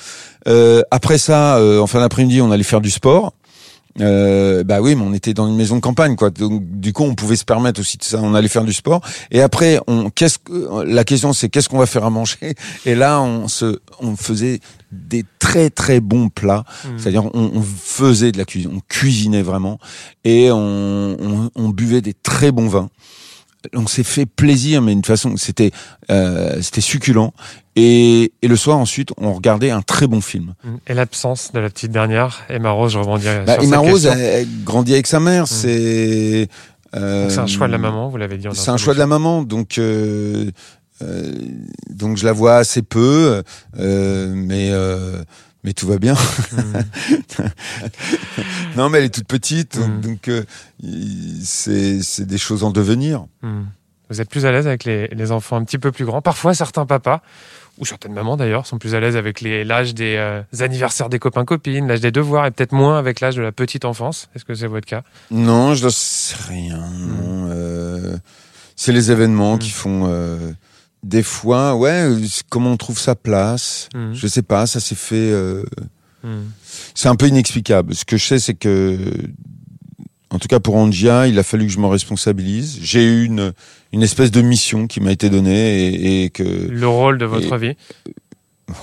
[0.49, 3.35] Euh, après ça, en fin d'après-midi, on allait faire du sport.
[4.01, 6.31] Euh, bah oui, mais on était dans une maison de campagne, quoi.
[6.31, 8.21] Donc du coup, on pouvait se permettre aussi de ça.
[8.23, 9.01] On allait faire du sport.
[9.31, 12.55] Et après, on, qu'est-ce que la question, c'est qu'est-ce qu'on va faire à manger?
[12.87, 14.61] Et là, on se, on faisait
[14.93, 16.65] des très très bons plats.
[16.85, 16.89] Mmh.
[16.99, 19.79] C'est-à-dire, on, on, faisait de la cuisine, on cuisinait vraiment,
[20.25, 22.89] et on, on, on buvait des très bons vins
[23.75, 25.71] on s'est fait plaisir, mais d'une façon, c'était
[26.11, 27.33] euh, c'était succulent.
[27.77, 30.55] Et, et, le soir, ensuite, on regardait un très bon film.
[30.89, 34.03] Et l'absence de la petite dernière, Emma Rose, je rebondis bah, sur Emma cette Rose,
[34.03, 34.21] question.
[34.21, 35.45] elle, elle grandit avec sa mère.
[35.45, 35.47] Mmh.
[35.47, 36.49] C'est
[36.97, 38.49] euh, c'est un choix de la maman, vous l'avez dit.
[38.55, 39.79] C'est un choix de la maman, donc.
[39.79, 40.51] Euh,
[41.91, 43.45] donc je la vois assez peu,
[43.77, 44.73] mais
[45.69, 46.15] mais tout va bien.
[46.15, 47.43] Mmh.
[48.77, 50.01] non, mais elle est toute petite, mmh.
[50.01, 50.43] donc euh,
[51.43, 53.27] c'est des choses en devenir.
[53.43, 53.65] Mmh.
[54.09, 56.23] Vous êtes plus à l'aise avec les, les, enfants un petit peu plus grands.
[56.23, 57.21] Parfois, certains papas
[57.77, 61.45] ou certaines mamans d'ailleurs sont plus à l'aise avec l'âge des euh, anniversaires des copains
[61.45, 64.31] copines, l'âge des devoirs, et peut-être moins avec l'âge de la petite enfance.
[64.35, 65.03] Est-ce que c'est votre cas?
[65.31, 66.83] Non, je ne sais rien.
[67.51, 68.17] Euh,
[68.75, 70.07] c'est les événements qui font
[71.03, 72.09] des fois, ouais,
[72.49, 74.15] comment on trouve sa place, mmh.
[74.15, 75.17] je sais pas, ça s'est fait.
[75.17, 75.65] Euh,
[76.25, 76.39] mmh.
[76.95, 77.95] C'est un peu inexplicable.
[77.95, 78.99] Ce que je sais, c'est que,
[80.31, 82.79] en tout cas pour Angia, il a fallu que je me responsabilise.
[82.83, 83.53] J'ai eu une
[83.93, 86.43] une espèce de mission qui m'a été donnée et, et, que.
[86.43, 87.77] Le rôle de votre et, vie.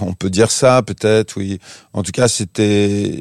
[0.02, 1.60] On peut dire ça, peut-être, oui.
[1.94, 3.20] En tout cas, c'était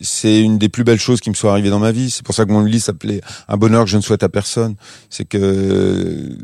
[0.00, 2.10] c'est une des plus belles choses qui me soit arrivée dans ma vie.
[2.10, 4.76] C'est pour ça que mon livre s'appelait Un bonheur que je ne souhaite à personne.
[5.10, 6.36] C'est que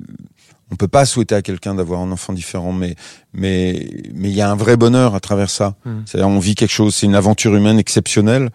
[0.73, 2.97] on peut pas souhaiter à quelqu'un d'avoir un enfant différent, mais
[3.35, 5.77] mais mais il y a un vrai bonheur à travers ça.
[5.85, 5.91] Mmh.
[6.07, 8.51] C'est-à-dire on vit quelque chose, c'est une aventure humaine exceptionnelle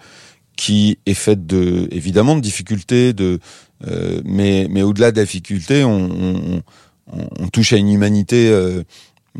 [0.56, 3.40] qui est faite de évidemment de difficultés, de
[3.88, 6.64] euh, mais mais au-delà de la difficulté, on, on,
[7.40, 8.84] on, touche à une humanité, euh,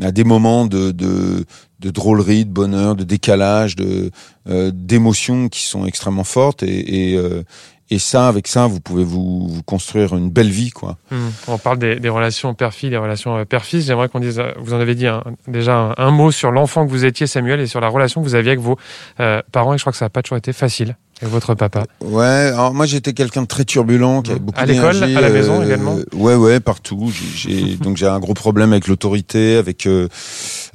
[0.00, 1.44] à des moments de, de
[1.80, 4.12] de drôlerie, de bonheur, de décalage, de
[4.48, 7.42] euh, d'émotions qui sont extrêmement fortes et, et euh,
[7.90, 10.96] et ça, avec ça, vous pouvez vous, vous construire une belle vie, quoi.
[11.10, 11.16] Mmh.
[11.48, 13.86] On parle des, des relations père-fille, des relations père-fils.
[13.86, 16.90] J'aimerais qu'on dise, vous en avez dit un, déjà un, un, mot sur l'enfant que
[16.90, 18.78] vous étiez, Samuel, et sur la relation que vous aviez avec vos
[19.20, 19.74] euh, parents.
[19.74, 20.96] Et je crois que ça n'a pas toujours été facile.
[21.20, 24.66] Et votre papa Ouais, alors moi j'étais quelqu'un de très turbulent, qui avait beaucoup À
[24.66, 27.10] l'école, à la maison euh, également Ouais, ouais, partout.
[27.34, 30.08] J'ai donc j'ai un gros problème avec l'autorité, avec euh,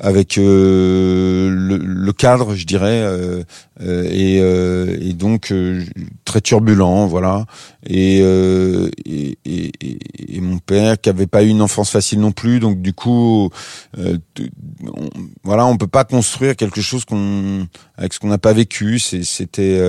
[0.01, 3.43] avec euh, le, le, cadre, je dirais, euh,
[3.79, 5.53] et, euh, et, donc
[6.25, 7.45] très turbulent, voilà.
[7.85, 12.81] Et, et, et, mon père qui avait pas eu une enfance facile non plus, donc
[12.81, 13.49] du coup,
[13.97, 15.09] on,
[15.43, 18.99] voilà, on peut pas construire quelque chose qu'on avec ce qu'on n'a pas vécu.
[18.99, 19.79] C'était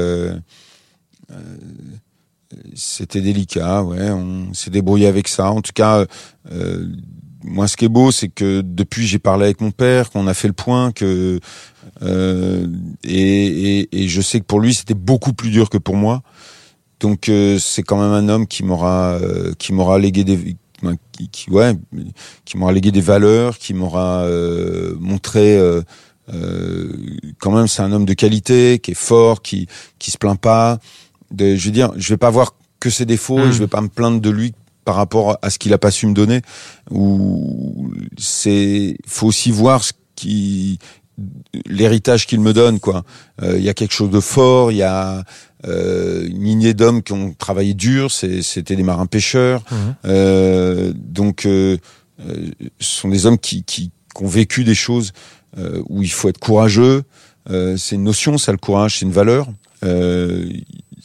[1.32, 1.34] euh,
[2.74, 4.10] c'était délicat, ouais.
[4.10, 5.50] On s'est débrouillé avec ça.
[5.50, 6.04] En tout cas,
[6.50, 6.86] euh,
[7.44, 10.34] moi, ce qui est beau, c'est que depuis, j'ai parlé avec mon père, qu'on a
[10.34, 11.38] fait le point, que
[12.02, 12.66] euh,
[13.04, 16.22] et, et, et, je sais que pour lui, c'était beaucoup plus dur que pour moi.
[17.00, 20.56] Donc, euh, c'est quand même un homme qui m'aura euh, qui m'aura légué des
[21.12, 21.74] qui, qui, ouais
[22.44, 25.58] qui m'aura légué des valeurs, qui m'aura euh, montré
[27.38, 30.78] quand même c'est un homme de qualité, qui est fort, qui qui se plaint pas
[31.30, 33.48] de, je veux dire, je vais pas voir que ses défauts mmh.
[33.48, 34.54] et je vais pas me plaindre de lui
[34.84, 36.42] par rapport à ce qu'il a pas su me donner.
[36.90, 40.78] Ou c'est, faut aussi voir ce qui
[41.66, 43.04] l'héritage qu'il me donne quoi.
[43.42, 45.22] Il y a quelque chose de fort, il y a
[45.64, 50.92] une lignée d'hommes qui ont travaillé dur, c'était des marins pêcheurs, mmh.
[50.94, 51.78] donc ce
[52.80, 55.12] sont des hommes qui, qui, qui ont vécu des choses
[55.88, 57.04] où il faut être courageux.
[57.48, 59.46] c'est une notion, ça le courage, c'est une valeur.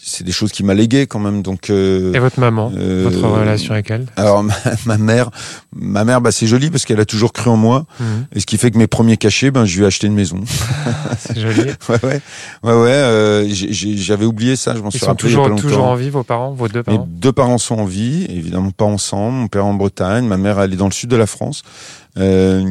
[0.10, 1.42] C'est des choses qui m'a légué quand même.
[1.42, 1.70] Donc.
[1.70, 4.06] Euh, Et votre maman, euh, votre relation avec elle?
[4.16, 4.44] Alors
[4.86, 5.30] ma, mère,
[5.76, 7.86] ma mère, bah c'est joli parce qu'elle a toujours cru en moi.
[8.00, 8.26] Mhm.
[8.36, 10.42] Et ce qui fait que mes premiers cachets, ben je lui ai acheté une maison.
[11.20, 11.70] c'est joli.
[11.90, 12.22] ouais ouais
[12.64, 12.90] ouais ouais.
[12.92, 15.30] Euh, J'avais oublié ça, je m'en suis rappelé.
[15.30, 16.98] Ils sont toujours, toujours en vie vos parents, vos deux parents?
[16.98, 19.38] Mes deux parents sont en vie, évidemment pas ensemble.
[19.38, 21.62] Mon père en Bretagne, ma mère elle est dans le sud de la France.
[22.18, 22.64] Euh,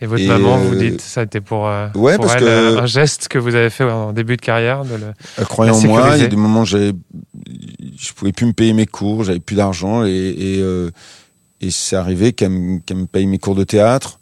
[0.00, 2.44] et votre maman, vous dites, ça a été pour, euh, ouais, parce elle, que...
[2.44, 5.72] Euh, un geste que vous avez fait en début de carrière de le, Elle croyait
[5.72, 6.10] en moi.
[6.16, 6.92] Il y a des moments où je
[8.14, 10.90] pouvais plus me payer mes cours, j'avais plus d'argent et et, euh,
[11.60, 14.20] et c'est arrivé qu'elle me, qu me, paye mes cours de théâtre.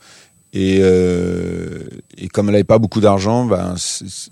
[0.52, 1.80] Et, euh,
[2.16, 3.74] et comme elle avait pas beaucoup d'argent, ben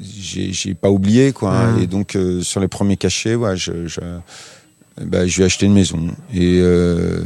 [0.01, 1.53] j'ai pas oublié quoi.
[1.53, 1.83] Mmh.
[1.83, 4.01] Et donc euh, sur les premiers cachets, ouais, je, je,
[5.01, 7.25] ben, je lui ai acheté une maison et euh,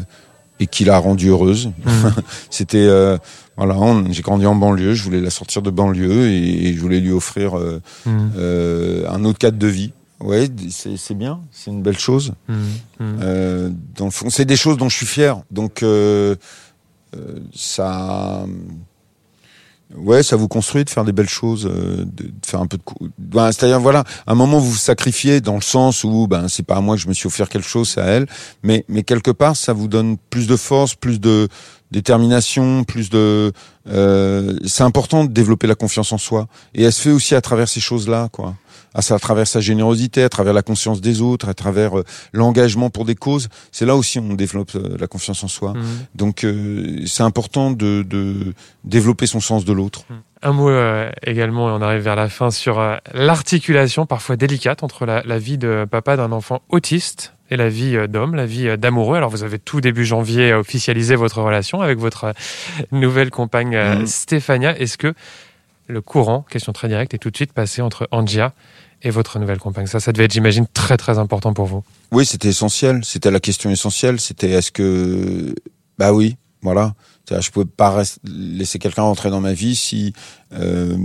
[0.60, 1.68] et qui l'a rendue heureuse.
[1.68, 1.90] Mmh.
[2.50, 2.88] C'était
[3.56, 3.76] voilà,
[4.10, 7.10] j'ai grandi en banlieue, je voulais la sortir de banlieue et, et je voulais lui
[7.10, 8.10] offrir euh, mmh.
[8.36, 9.92] euh, un autre cadre de vie.
[10.20, 12.32] Ouais, c'est bien, c'est une belle chose.
[12.48, 12.54] Mmh.
[13.00, 15.40] Euh, dans le fond, c'est des choses dont je suis fier.
[15.50, 16.36] Donc euh,
[17.16, 18.44] euh, ça,
[19.94, 23.10] ouais, ça vous construit de faire des belles choses, euh, de, faire un peu de,
[23.18, 26.64] ben, c'est-à-dire voilà, à un moment vous vous sacrifiez dans le sens où ben c'est
[26.64, 28.26] pas à moi que je me suis offert quelque chose, c'est à elle,
[28.62, 31.48] mais mais quelque part ça vous donne plus de force, plus de
[31.90, 33.52] détermination, plus de.
[33.88, 37.40] Euh, c'est important de développer la confiance en soi, et elle se fait aussi à
[37.40, 38.54] travers ces choses-là, quoi.
[38.96, 42.88] À, à travers sa générosité, à travers la conscience des autres, à travers euh, l'engagement
[42.88, 43.48] pour des causes.
[43.70, 45.74] C'est là aussi on développe euh, la confiance en soi.
[45.74, 45.82] Mmh.
[46.14, 48.54] Donc euh, c'est important de, de,
[48.84, 50.04] développer son sens de l'autre.
[50.08, 50.14] Mmh.
[50.42, 54.82] Un mot euh, également, et on arrive vers la fin, sur euh, l'articulation parfois délicate
[54.82, 58.78] entre la, la vie de papa d'un enfant autiste et la vie d'homme, la vie
[58.78, 59.18] d'amoureux.
[59.18, 62.32] Alors vous avez tout début janvier officialisé votre relation avec votre
[62.92, 64.06] nouvelle compagne mmh.
[64.06, 64.78] Stéphania.
[64.78, 65.12] Est-ce que
[65.88, 68.52] le courant, question très directe, est tout de suite passé entre Angia
[69.02, 71.82] et votre nouvelle compagne Ça, ça devait être, j'imagine, très très important pour vous.
[72.12, 73.04] Oui, c'était essentiel.
[73.04, 74.20] C'était la question essentielle.
[74.20, 75.54] C'était est-ce que...
[75.98, 76.94] Bah oui, voilà.
[77.30, 80.12] Je pouvais pas laisser quelqu'un rentrer dans ma vie si
[80.52, 80.96] euh,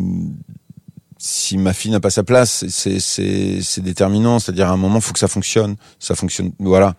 [1.18, 2.66] si ma fille n'a pas sa place.
[2.68, 4.40] C'est déterminant.
[4.40, 5.76] C'est-à-dire à un moment, faut que ça fonctionne.
[6.00, 6.52] Ça fonctionne.
[6.60, 6.96] Voilà.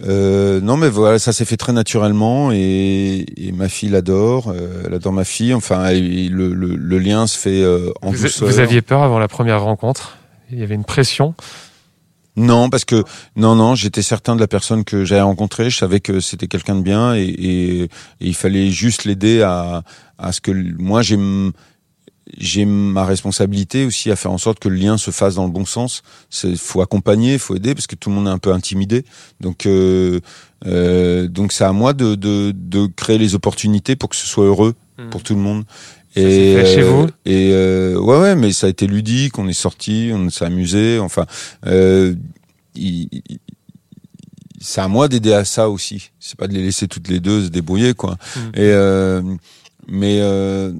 [0.00, 4.84] Euh, non, mais voilà, ça s'est fait très naturellement et, et ma fille l'adore, euh,
[4.86, 5.52] elle adore ma fille.
[5.52, 8.48] Enfin, le, le, le lien se fait euh, en vous, douceur.
[8.48, 10.16] Vous aviez peur avant la première rencontre?
[10.50, 11.34] Il y avait une pression?
[12.34, 13.04] Non, parce que
[13.36, 15.68] non, non, j'étais certain de la personne que j'avais rencontrée.
[15.68, 17.88] Je savais que c'était quelqu'un de bien et, et, et,
[18.20, 19.82] il fallait juste l'aider à,
[20.16, 21.18] à ce que moi j'ai
[22.38, 25.50] j'ai ma responsabilité aussi à faire en sorte que le lien se fasse dans le
[25.52, 26.02] bon sens.
[26.44, 29.04] Il faut accompagner, il faut aider parce que tout le monde est un peu intimidé.
[29.40, 30.20] Donc euh,
[30.66, 34.44] euh, donc c'est à moi de, de, de créer les opportunités pour que ce soit
[34.44, 35.10] heureux mmh.
[35.10, 35.64] pour tout le monde.
[36.14, 37.06] Et, fait chez vous?
[37.24, 40.98] et euh, ouais ouais mais ça a été ludique on est sorti on s'est amusé
[40.98, 41.24] enfin
[41.64, 42.14] euh,
[42.74, 43.38] il, il,
[44.60, 47.44] c'est à moi d'aider à ça aussi c'est pas de les laisser toutes les deux
[47.44, 48.40] se débrouiller quoi mmh.
[48.56, 49.22] et euh,
[49.88, 50.72] mais euh,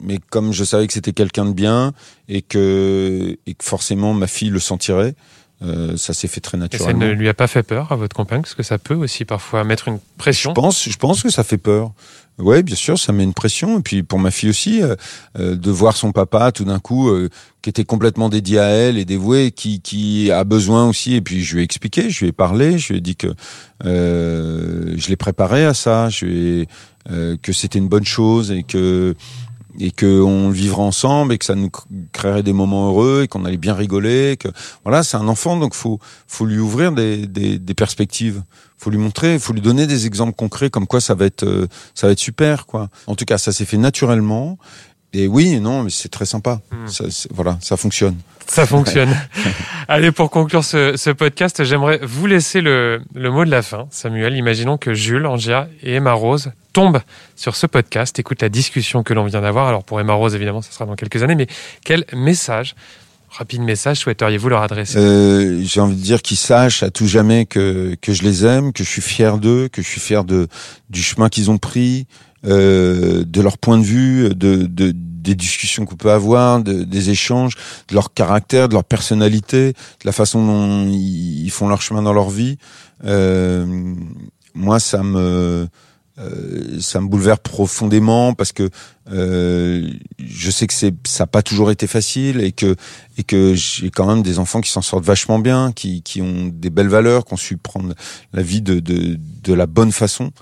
[0.00, 1.92] mais comme je savais que c'était quelqu'un de bien
[2.28, 5.14] et que et que forcément ma fille le sentirait
[5.60, 7.00] euh, ça s'est fait très naturellement.
[7.00, 8.94] Et ça ne lui a pas fait peur à votre compagne parce que ça peut
[8.94, 10.50] aussi parfois mettre une pression.
[10.50, 11.92] Je pense, je pense que ça fait peur.
[12.38, 13.80] Ouais, bien sûr, ça met une pression.
[13.80, 14.94] Et puis pour ma fille aussi, euh,
[15.38, 17.28] euh, de voir son papa tout d'un coup, euh,
[17.62, 21.14] qui était complètement dédié à elle et dévoué, qui, qui a besoin aussi.
[21.14, 23.34] Et puis je lui ai expliqué, je lui ai parlé, je lui ai dit que
[23.84, 26.68] euh, je l'ai préparé à ça, je lui ai,
[27.40, 29.14] que c'était une bonne chose et que
[29.78, 31.70] et que on vivrait ensemble et que ça nous
[32.12, 34.36] créerait des moments heureux et qu'on allait bien rigoler.
[34.38, 34.48] Que
[34.84, 38.42] voilà, c'est un enfant donc faut faut lui ouvrir des, des, des perspectives.
[38.76, 41.66] Faut lui montrer, faut lui donner des exemples concrets comme quoi ça va être euh,
[41.94, 42.88] ça va être super quoi.
[43.06, 44.58] En tout cas, ça s'est fait naturellement.
[45.12, 46.60] Et oui, non, mais c'est très sympa.
[46.70, 46.88] Mmh.
[46.88, 48.16] Ça, voilà, ça fonctionne.
[48.46, 49.14] Ça fonctionne.
[49.88, 53.86] Allez, pour conclure ce, ce podcast, j'aimerais vous laisser le, le, mot de la fin.
[53.90, 57.00] Samuel, imaginons que Jules, Angia et Emma Rose tombent
[57.36, 59.68] sur ce podcast, écoutent la discussion que l'on vient d'avoir.
[59.68, 61.46] Alors pour Emma Rose, évidemment, ça sera dans quelques années, mais
[61.84, 62.74] quel message
[63.30, 64.98] rapide message souhaiteriez-vous leur adresser?
[64.98, 68.72] Euh, J'ai envie de dire qu'ils sachent à tout jamais que, que je les aime,
[68.72, 70.48] que je suis fier d'eux, que je suis fier de,
[70.90, 72.06] du chemin qu'ils ont pris,
[72.46, 77.10] euh, de leur point de vue, de, de des discussions qu'on peut avoir, de, des
[77.10, 77.54] échanges,
[77.88, 82.14] de leur caractère, de leur personnalité, de la façon dont ils font leur chemin dans
[82.14, 82.56] leur vie.
[83.04, 83.94] Euh,
[84.54, 85.68] moi, ça me
[86.18, 88.70] euh, ça me bouleverse profondément parce que
[89.12, 92.74] euh, je sais que c'est ça n'a pas toujours été facile et que
[93.18, 96.50] et que j'ai quand même des enfants qui s'en sortent vachement bien, qui qui ont
[96.52, 97.94] des belles valeurs, qui ont su prendre
[98.32, 100.32] la vie de de, de la bonne façon.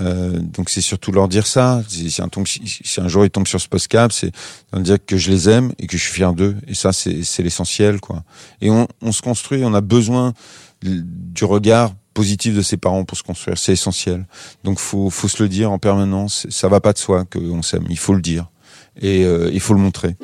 [0.00, 1.82] Euh, donc c'est surtout leur dire ça.
[1.88, 4.32] Si un, si un jour ils tombent sur ce podcast, c'est
[4.72, 6.56] leur dire que je les aime et que je suis fier d'eux.
[6.66, 8.24] Et ça, c'est l'essentiel, quoi.
[8.60, 9.62] Et on, on, se construit.
[9.64, 10.32] On a besoin
[10.82, 13.58] du regard positif de ses parents pour se construire.
[13.58, 14.26] C'est essentiel.
[14.64, 16.46] Donc faut faut se le dire en permanence.
[16.50, 17.86] Ça va pas de soi qu'on s'aime.
[17.88, 18.46] Il faut le dire
[19.00, 20.16] et euh, il faut le montrer.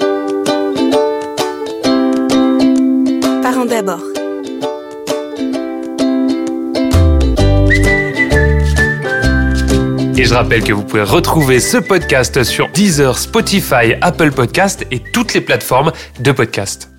[3.42, 4.17] Parents d'abord.
[10.18, 14.98] Et je rappelle que vous pouvez retrouver ce podcast sur Deezer, Spotify, Apple Podcast et
[14.98, 16.90] toutes les plateformes de podcast.